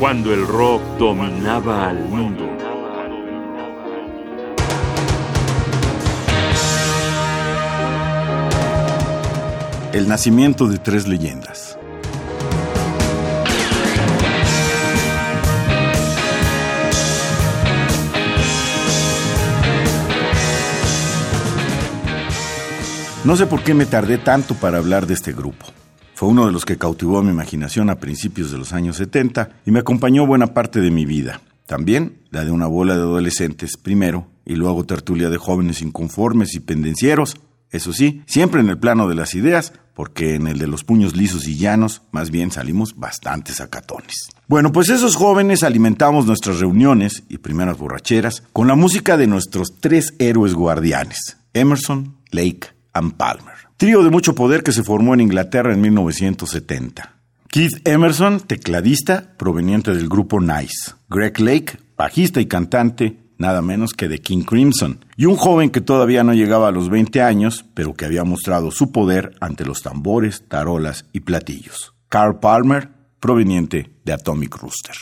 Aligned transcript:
cuando 0.00 0.32
el 0.32 0.46
rock 0.46 0.80
dominaba 0.98 1.90
al 1.90 1.98
mundo. 2.08 2.48
El 9.92 10.08
nacimiento 10.08 10.68
de 10.68 10.78
tres 10.78 11.06
leyendas. 11.06 11.76
No 23.22 23.36
sé 23.36 23.46
por 23.46 23.62
qué 23.62 23.74
me 23.74 23.84
tardé 23.84 24.16
tanto 24.16 24.54
para 24.54 24.78
hablar 24.78 25.06
de 25.06 25.12
este 25.12 25.34
grupo. 25.34 25.66
Fue 26.20 26.28
uno 26.28 26.44
de 26.44 26.52
los 26.52 26.66
que 26.66 26.76
cautivó 26.76 27.22
mi 27.22 27.30
imaginación 27.30 27.88
a 27.88 27.98
principios 27.98 28.50
de 28.50 28.58
los 28.58 28.74
años 28.74 28.98
70 28.98 29.62
y 29.64 29.70
me 29.70 29.78
acompañó 29.78 30.26
buena 30.26 30.48
parte 30.48 30.82
de 30.82 30.90
mi 30.90 31.06
vida. 31.06 31.40
También 31.64 32.18
la 32.28 32.44
de 32.44 32.50
una 32.50 32.66
bola 32.66 32.94
de 32.94 33.00
adolescentes 33.00 33.78
primero 33.78 34.26
y 34.44 34.56
luego 34.56 34.84
tertulia 34.84 35.30
de 35.30 35.38
jóvenes 35.38 35.80
inconformes 35.80 36.54
y 36.54 36.60
pendencieros. 36.60 37.38
Eso 37.70 37.94
sí, 37.94 38.20
siempre 38.26 38.60
en 38.60 38.68
el 38.68 38.76
plano 38.76 39.08
de 39.08 39.14
las 39.14 39.34
ideas, 39.34 39.72
porque 39.94 40.34
en 40.34 40.46
el 40.46 40.58
de 40.58 40.66
los 40.66 40.84
puños 40.84 41.16
lisos 41.16 41.48
y 41.48 41.56
llanos, 41.56 42.02
más 42.12 42.30
bien 42.30 42.50
salimos 42.50 42.96
bastante 42.98 43.54
sacatones. 43.54 44.28
Bueno, 44.46 44.72
pues 44.72 44.90
esos 44.90 45.16
jóvenes 45.16 45.62
alimentamos 45.62 46.26
nuestras 46.26 46.60
reuniones 46.60 47.22
y 47.30 47.38
primeras 47.38 47.78
borracheras 47.78 48.42
con 48.52 48.68
la 48.68 48.74
música 48.74 49.16
de 49.16 49.26
nuestros 49.26 49.68
tres 49.80 50.12
héroes 50.18 50.52
guardianes, 50.52 51.38
Emerson, 51.54 52.16
Lake 52.30 52.78
and 52.92 53.14
Palmer. 53.14 53.54
Trío 53.76 54.02
de 54.02 54.10
mucho 54.10 54.34
poder 54.34 54.62
que 54.62 54.72
se 54.72 54.82
formó 54.82 55.14
en 55.14 55.20
Inglaterra 55.20 55.72
en 55.72 55.80
1970. 55.80 57.14
Keith 57.48 57.86
Emerson, 57.86 58.40
tecladista 58.40 59.34
proveniente 59.36 59.92
del 59.92 60.08
grupo 60.08 60.40
Nice. 60.40 60.92
Greg 61.08 61.40
Lake, 61.40 61.78
bajista 61.96 62.40
y 62.40 62.46
cantante, 62.46 63.16
nada 63.38 63.60
menos 63.60 63.92
que 63.92 64.06
de 64.06 64.20
King 64.20 64.42
Crimson. 64.42 65.04
Y 65.16 65.26
un 65.26 65.36
joven 65.36 65.70
que 65.70 65.80
todavía 65.80 66.22
no 66.22 66.32
llegaba 66.32 66.68
a 66.68 66.72
los 66.72 66.88
20 66.90 67.22
años, 67.22 67.64
pero 67.74 67.94
que 67.94 68.04
había 68.04 68.22
mostrado 68.22 68.70
su 68.70 68.92
poder 68.92 69.34
ante 69.40 69.64
los 69.64 69.82
tambores, 69.82 70.44
tarolas 70.46 71.06
y 71.12 71.20
platillos. 71.20 71.94
Carl 72.08 72.38
Palmer, 72.38 72.90
proveniente 73.18 73.90
de 74.04 74.12
Atomic 74.12 74.56
Rooster. 74.56 74.94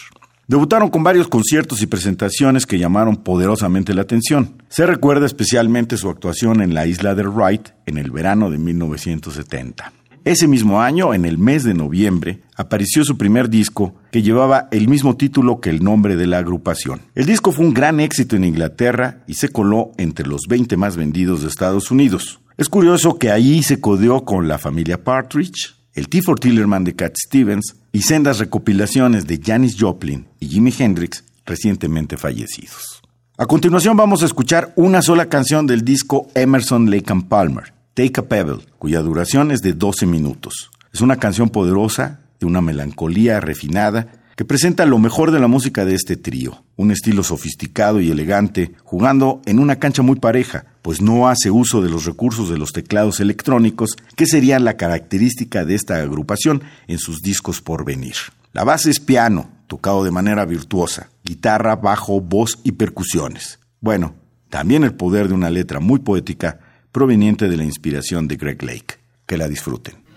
Debutaron 0.47 0.89
con 0.89 1.03
varios 1.03 1.29
conciertos 1.29 1.83
y 1.83 1.87
presentaciones 1.87 2.65
que 2.65 2.79
llamaron 2.79 3.17
poderosamente 3.17 3.93
la 3.93 4.03
atención. 4.03 4.58
Se 4.69 4.85
recuerda 4.85 5.25
especialmente 5.25 5.97
su 5.97 6.11
actuación 6.11 6.61
en 6.61 6.75
la 6.75 6.87
isla 6.87 7.15
de 7.15 7.23
Wright 7.23 7.71
en 7.87 7.97
el 7.97 8.11
verano 8.11 8.51
de 8.51 8.59
1970. 8.59 9.93
Ese 10.25 10.47
mismo 10.47 10.83
año, 10.83 11.15
en 11.15 11.25
el 11.25 11.39
mes 11.39 11.65
de 11.65 11.73
noviembre, 11.73 12.43
apareció 12.55 13.03
su 13.03 13.17
primer 13.17 13.49
disco 13.49 13.95
que 14.13 14.23
llevaba 14.23 14.69
el 14.71 14.87
mismo 14.87 15.17
título 15.17 15.61
que 15.61 15.71
el 15.71 15.83
nombre 15.83 16.17
de 16.17 16.27
la 16.27 16.39
agrupación. 16.39 17.01
El 17.15 17.25
disco 17.25 17.51
fue 17.51 17.65
un 17.65 17.73
gran 17.73 17.99
éxito 17.99 18.37
en 18.37 18.45
Inglaterra 18.45 19.25
y 19.27 19.35
se 19.35 19.49
coló 19.49 19.93
entre 19.97 20.27
los 20.27 20.43
20 20.47 20.77
más 20.77 20.97
vendidos 20.99 21.41
de 21.41 21.49
Estados 21.49 21.91
Unidos. 21.91 22.41
Es 22.59 22.69
curioso 22.69 23.19
que 23.19 23.31
ahí 23.31 23.63
se 23.63 23.81
codeó 23.81 24.27
con 24.27 24.49
la 24.49 24.59
familia 24.59 25.03
Partridge, 25.03 25.77
el 25.95 26.11
T. 26.11 26.21
for 26.21 26.39
Tillerman 26.39 26.85
de 26.85 26.95
Cat 26.95 27.15
Stevens 27.17 27.77
y 27.91 28.03
sendas 28.03 28.39
recopilaciones 28.39 29.27
de 29.27 29.41
Janis 29.43 29.77
Joplin 29.81 30.29
y 30.41 30.49
Jimi 30.49 30.75
Hendrix 30.79 31.25
recientemente 31.47 32.19
fallecidos. 32.19 33.01
A 33.41 33.47
continuación 33.47 33.97
vamos 33.97 34.25
a 34.25 34.27
escuchar 34.27 34.73
una 34.75 35.01
sola 35.01 35.27
canción 35.27 35.65
del 35.69 35.85
disco 35.85 36.27
Emerson, 36.35 36.91
Lake 36.91 37.13
and 37.13 37.29
Palmer, 37.29 37.73
Take 37.95 38.19
a 38.19 38.25
Pebble, 38.25 38.67
cuya 38.81 39.01
duración 39.01 39.53
es 39.53 39.61
de 39.61 39.75
12 39.75 40.07
minutos. 40.07 40.73
Es 40.93 41.03
una 41.03 41.19
canción 41.19 41.49
poderosa, 41.49 42.19
de 42.41 42.47
una 42.47 42.61
melancolía 42.61 43.39
refinada, 43.39 44.09
que 44.35 44.45
presenta 44.45 44.87
lo 44.87 44.99
mejor 44.99 45.31
de 45.31 45.39
la 45.39 45.47
música 45.47 45.85
de 45.85 45.95
este 45.95 46.17
trío, 46.17 46.65
un 46.75 46.91
estilo 46.91 47.23
sofisticado 47.23 48.01
y 48.01 48.11
elegante, 48.11 48.73
jugando 48.83 49.41
en 49.47 49.61
una 49.61 49.77
cancha 49.77 50.03
muy 50.03 50.17
pareja, 50.17 50.65
pues 50.83 51.01
no 51.01 51.29
hace 51.29 51.53
uso 51.53 51.81
de 51.81 51.91
los 51.91 52.07
recursos 52.07 52.51
de 52.51 52.59
los 52.59 52.73
teclados 52.73 53.21
electrónicos, 53.21 53.91
que 54.17 54.27
serían 54.27 54.65
la 54.65 54.77
característica 54.77 55.65
de 55.65 55.77
esta 55.77 56.03
agrupación 56.03 56.65
en 56.89 56.99
sus 56.99 57.21
discos 57.21 57.61
por 57.61 57.85
venir. 57.85 58.17
La 58.53 58.65
base 58.65 58.91
es 58.91 58.99
piano, 58.99 59.49
tocado 59.69 60.03
de 60.03 60.11
manera 60.11 60.45
virtuosa, 60.45 61.11
guitarra, 61.29 61.77
bajo, 61.77 62.21
voz 62.21 62.59
y 62.65 62.73
percusiones. 62.73 63.61
Bueno, 63.81 64.15
también 64.49 64.83
el 64.83 64.95
poder 64.95 65.29
de 65.29 65.35
una 65.35 65.51
letra 65.51 65.79
muy 65.79 65.99
poética 65.99 66.59
proveniente 66.91 67.49
de 67.49 67.57
la 67.59 67.65
inspiración 67.65 68.27
de 68.29 68.37
Greg 68.37 68.63
Lake. 68.63 68.97
Que 69.27 69.37
la 69.37 69.47
disfruten. 69.47 70.08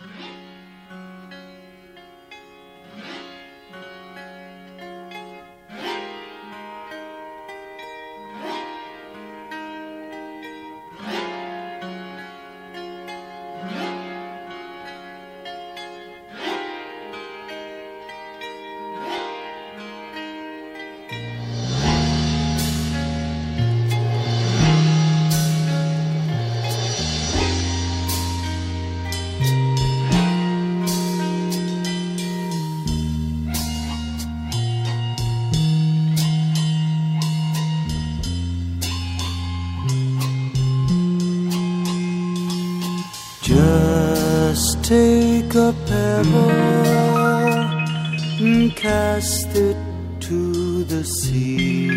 And 48.39 48.75
cast 48.75 49.55
it 49.55 49.77
to 50.19 50.83
the 50.83 51.03
sea. 51.03 51.87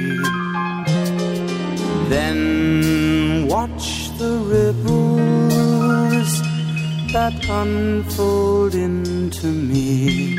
Then 2.08 3.46
watch 3.48 4.10
the 4.18 4.38
ripples 4.54 6.30
that 7.12 7.34
unfold 7.48 8.74
into 8.74 9.46
me. 9.46 10.36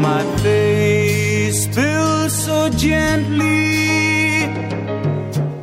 My 0.00 0.22
face 0.42 1.64
spills 1.64 2.32
so 2.44 2.68
gently 2.70 4.44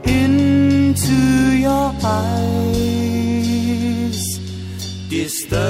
into 0.05 1.21
your 1.57 1.93
eyes, 2.01 2.99
disturbing 5.09 5.68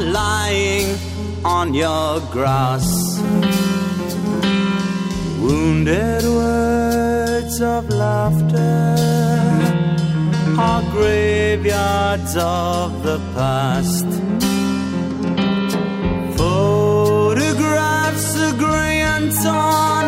lying 0.00 0.96
on 1.44 1.74
your 1.74 2.20
grass. 2.32 3.20
Wounded 5.40 6.24
words 6.24 7.60
of 7.60 7.88
laughter 7.90 8.96
are 10.58 10.82
graveyards 10.90 12.36
of 12.36 13.02
the 13.02 13.18
past. 13.34 14.06
Photographs 16.36 18.36
are 18.36 18.56
gray 18.56 19.00
and 19.14 19.30
torn, 19.42 20.06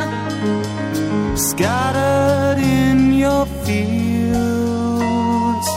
scattered 1.37 2.59
in 2.59 3.13
your 3.13 3.47
fields. 3.65 5.69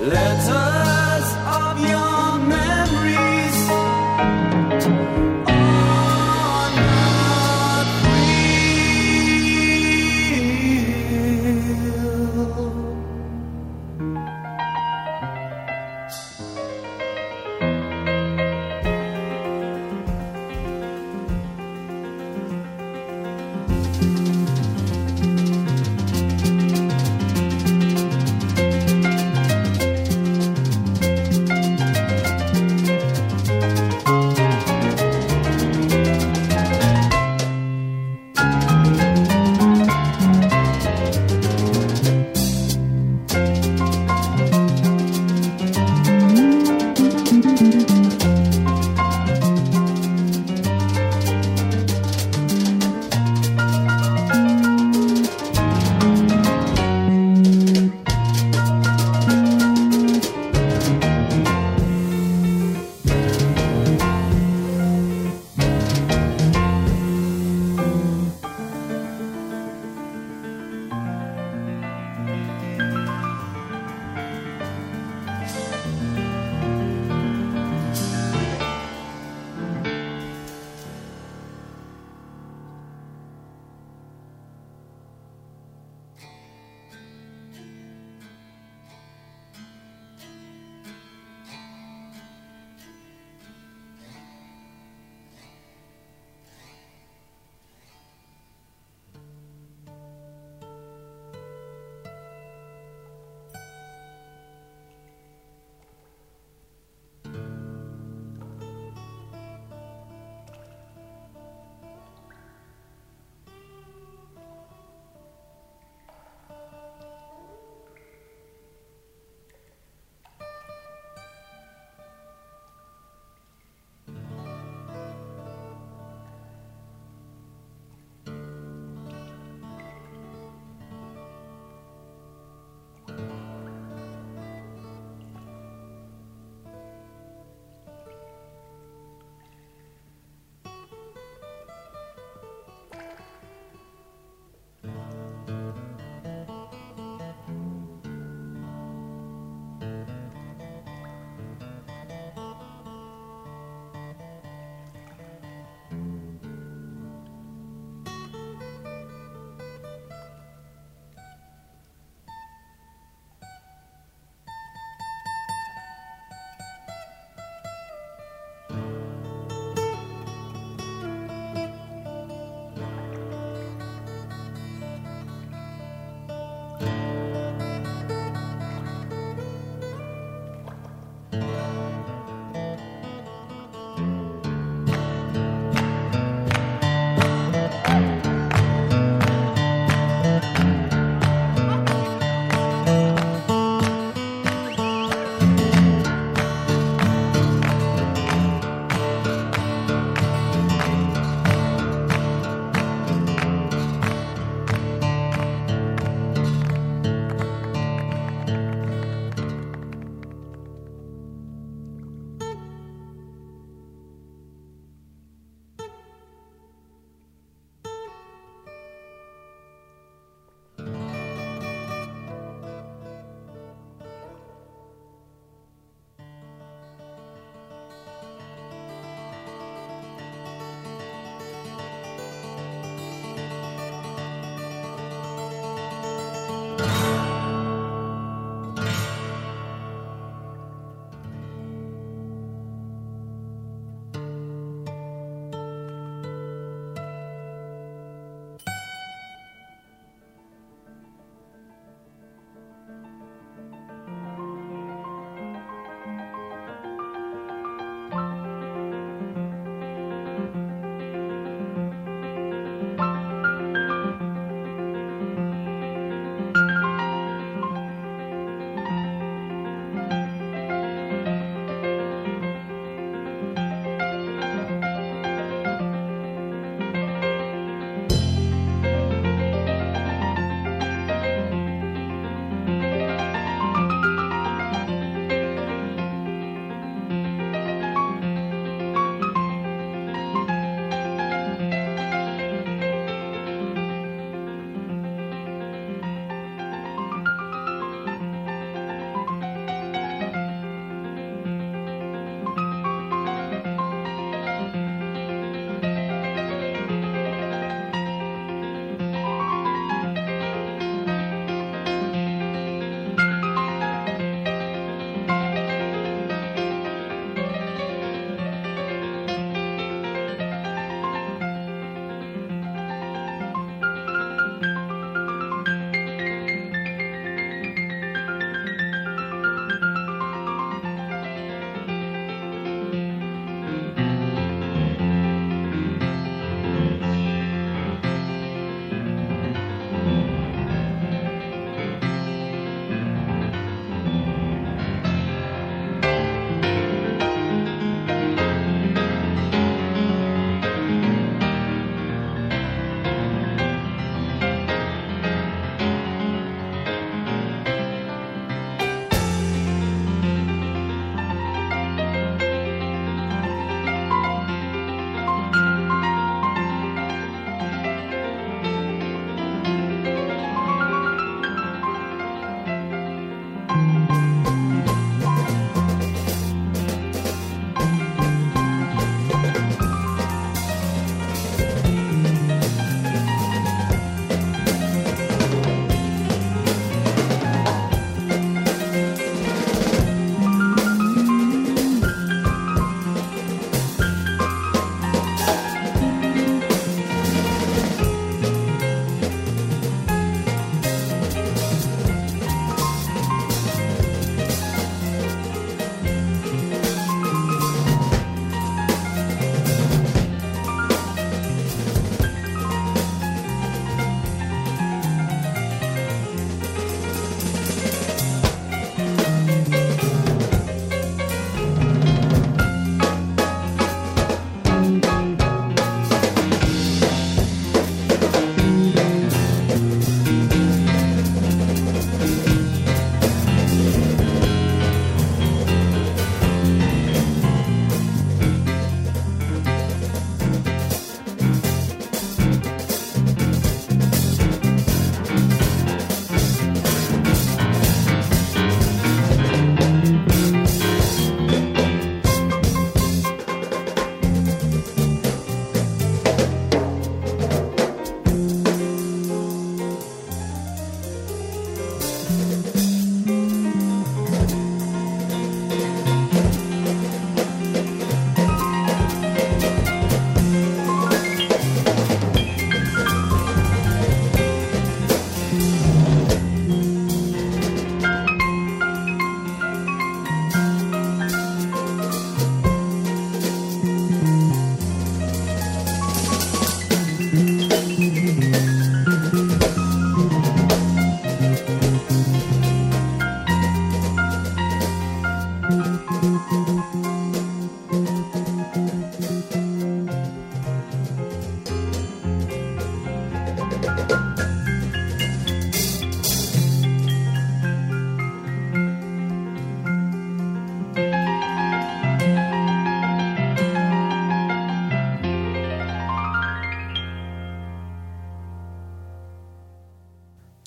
Letters 0.00 0.69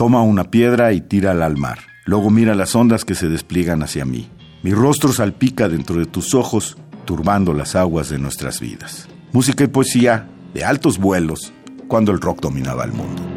Toma 0.04 0.22
una 0.22 0.44
piedra 0.44 0.92
y 0.92 1.00
tírala 1.00 1.46
al 1.46 1.56
mar. 1.56 1.80
Luego 2.04 2.30
mira 2.30 2.56
las 2.56 2.76
ondas 2.76 3.06
que 3.06 3.16
se 3.16 3.30
despliegan 3.30 3.84
hacia 3.84 4.04
mí. 4.04 4.28
Mi 4.62 4.74
rostro 4.74 5.14
salpica 5.14 5.70
dentro 5.70 5.98
de 5.98 6.06
tus 6.06 6.34
ojos, 6.34 6.76
turbando 7.06 7.54
las 7.54 7.78
aguas 7.78 8.10
de 8.10 8.20
nuestras 8.20 8.60
vidas. 8.60 9.08
Música 9.32 9.64
y 9.64 9.68
poesía 9.68 10.28
de 10.54 10.66
altos 10.66 10.98
vuelos 10.98 11.54
cuando 11.88 12.12
el 12.12 12.20
rock 12.20 12.42
dominaba 12.42 12.84
el 12.84 12.92
mundo. 12.92 13.33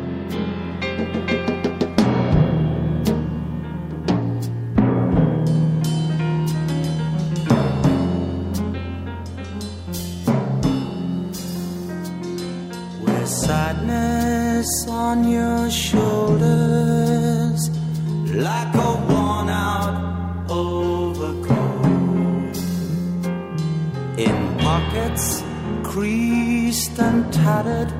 Creased 26.16 26.99
and 26.99 27.30
tattered 27.32 27.92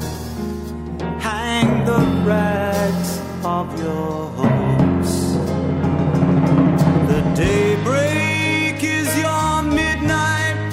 hang 1.21 1.85
the 1.85 1.99
rags 2.25 3.11
of 3.45 3.67
your 3.79 4.31
hopes. 4.39 5.13
The 7.11 7.21
daybreak 7.35 8.83
is 8.83 9.09
your 9.19 9.63
midnight. 9.63 10.73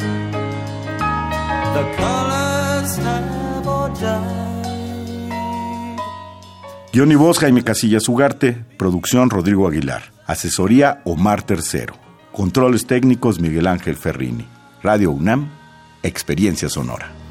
The 1.77 1.85
colors 1.97 2.97
have 2.97 3.67
all 3.67 3.89
died 3.89 4.41
Guión 6.93 7.15
voz 7.17 7.39
Jaime 7.39 7.63
Casillas 7.63 8.07
Ugarte, 8.07 8.63
producción 8.77 9.29
Rodrigo 9.29 9.67
Aguilar, 9.67 10.03
asesoría 10.27 11.01
Omar 11.05 11.41
Tercero, 11.41 11.95
controles 12.31 12.85
técnicos 12.85 13.39
Miguel 13.39 13.67
Ángel 13.67 13.95
Ferrini, 13.95 14.45
Radio 14.83 15.12
UNAM, 15.12 15.50
experiencia 16.03 16.69
sonora. 16.69 17.23